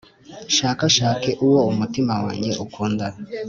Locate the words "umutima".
1.71-2.13